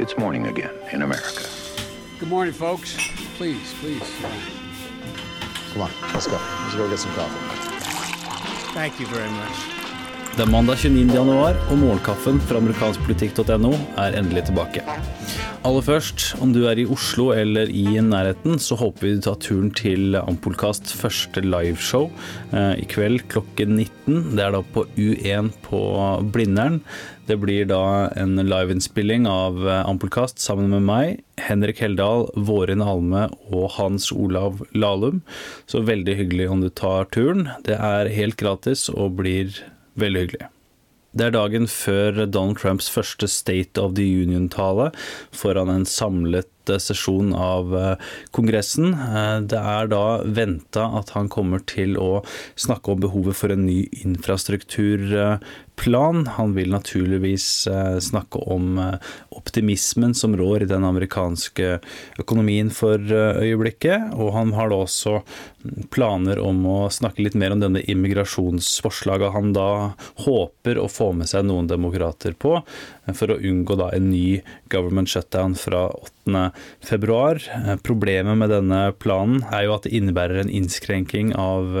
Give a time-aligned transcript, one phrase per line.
[0.00, 1.46] It's morning again in America.
[2.18, 2.96] Good morning, folks.
[3.36, 4.00] Please, please.
[5.74, 6.40] Come on, let's go.
[6.62, 8.72] Let's go get some coffee.
[8.72, 9.79] Thank you very much.
[10.30, 11.10] Det er mandag 29.
[11.10, 14.84] januar, og morgenkaffen fra amerikanskpolitikk.no er endelig tilbake.
[15.66, 19.40] Aller først, om du er i Oslo eller i nærheten, så håper vi du tar
[19.42, 22.06] turen til Ampolkast første liveshow
[22.54, 24.36] eh, i kveld klokken 19.
[24.38, 25.80] Det er da på U1 på
[26.32, 26.78] Blindern.
[27.28, 33.26] Det blir da en liveinnspilling av eh, Ampolkast sammen med meg, Henrik Heldal, Vårin Halme
[33.50, 35.20] og Hans Olav Lahlum.
[35.66, 37.50] Så veldig hyggelig om du tar turen.
[37.66, 39.58] Det er helt gratis og blir
[39.98, 40.50] veldig hyggelig.
[41.10, 44.92] Det er dagen før Donald Trumps første State of the Union-tale
[45.34, 48.92] foran en samlet eh, sesjon av eh, Kongressen.
[48.94, 52.22] Eh, det er da venta at han kommer til å
[52.54, 53.80] snakke om behovet for en ny
[55.80, 56.26] infrastrukturplan.
[56.26, 57.68] Han vil naturligvis
[58.00, 58.96] snakke om
[59.30, 61.80] optimismen som rår i den amerikanske
[62.18, 64.12] økonomien for øyeblikket.
[64.14, 65.20] Og han har da også
[65.90, 69.92] planer om å snakke litt mer om denne immigrasjonsforslaget han da
[70.24, 72.62] håper å få med seg noen demokrater på,
[73.12, 74.40] for å unngå da en ny
[74.72, 76.46] government shutdown fra 8.
[76.86, 77.42] februar.
[77.84, 81.76] Problemet med denne planen er jo at det innebærer en innskrenking av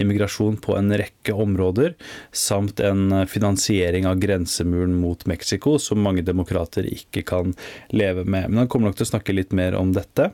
[0.00, 1.94] immigrasjon på en rekke områder,
[2.34, 7.56] samt en finansiering av grensemuren mot Mexico, som mange demokrater ikke kan
[7.90, 8.50] leve med.
[8.50, 10.30] Men han kommer nok til å snakke litt mer om dette.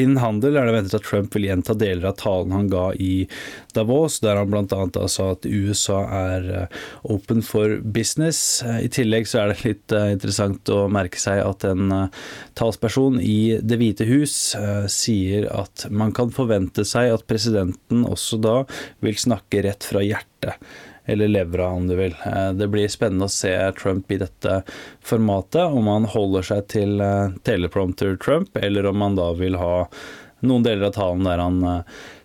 [0.00, 3.26] Innen handel er det ventet at Trump vil gjenta deler av talen han ga i
[3.76, 5.08] Davos, der han bl.a.
[5.12, 6.46] sa at USA er
[7.12, 8.62] open for business.
[8.64, 11.92] I tillegg så er det litt interessant å merke seg at en
[12.56, 14.36] talsperson i Det hvite hus
[14.92, 18.56] sier at man kan forvente seg at presidenten også da
[19.04, 20.56] vil snakke rett fra hjertet
[21.04, 22.14] eller levra, om du vil.
[22.54, 24.60] Det blir spennende å se Trump i dette
[25.02, 27.02] formatet, om han holder seg til
[27.46, 29.88] teleprompter Trump, eller om han da vil ha
[30.46, 31.60] noen deler av talen der han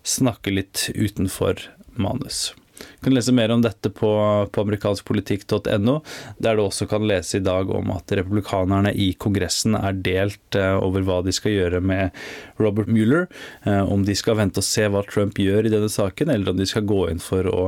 [0.06, 1.66] snakker litt utenfor
[1.98, 2.52] manus.
[2.78, 4.10] Du kan lese mer om dette på,
[4.52, 5.96] på amerikanskpolitikk.no,
[6.44, 11.06] der du også kan lese i dag om at republikanerne i Kongressen er delt over
[11.08, 12.16] hva de skal gjøre med
[12.62, 13.28] Robert Mueller.
[13.66, 16.70] Om de skal vente og se hva Trump gjør i denne saken, eller om de
[16.70, 17.68] skal gå inn for å,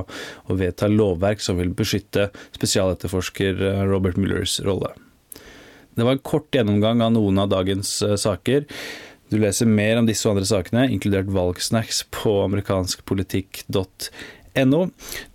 [0.50, 4.94] å vedta lovverk som vil beskytte spesialetterforsker Robert Muellers rolle.
[5.98, 8.66] Det var en kort gjennomgang av noen av dagens saker.
[9.30, 13.86] Du leser mer om disse og andre sakene, inkludert valgsnacks, på amerikanskpolitikk.no.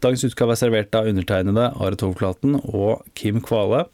[0.05, 3.87] Dagens utgave er servert av undertegnede Are Tovklaten og Kim Kvale.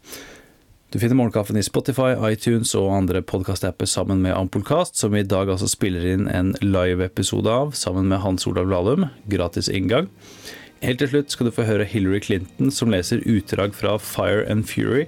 [0.90, 5.28] Du finner Morgenkaffen i Spotify, iTunes og andre podkastapper sammen med Ampolkast, som vi i
[5.28, 9.06] dag altså spiller inn en live-episode av sammen med Hans Olav Lahlum.
[9.30, 10.08] Gratis inngang.
[10.82, 14.66] Helt til slutt skal du få høre Hillary Clinton som leser utdrag fra Fire and
[14.66, 15.04] Fury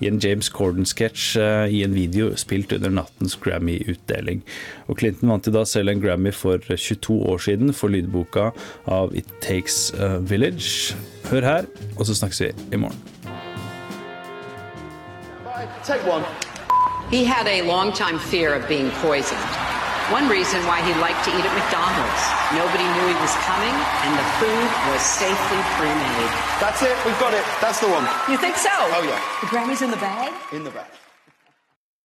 [0.00, 1.38] i en James Corden-sketsj
[1.74, 4.42] i en video spilt under nattens Grammy-utdeling.
[4.86, 8.50] Og Clinton vant jo da selv en Grammy for 22 år siden for lydboka
[8.86, 10.96] av It Takes a Village.
[11.30, 12.98] Hør her, og så snakkes vi i morgen.
[15.84, 16.24] Take one.
[17.10, 19.77] He had a long time fear of being poisoned.
[20.10, 22.22] One reason why he liked to eat at McDonald's.
[22.56, 26.32] Nobody knew he was coming, and the food was safely pre-made.
[26.56, 26.96] That's it.
[27.04, 27.44] We've got it.
[27.60, 28.08] That's the one.
[28.24, 28.72] You think so?
[28.72, 29.20] Oh, yeah.
[29.42, 30.32] The Grammy's in the bag?
[30.50, 30.88] In the back.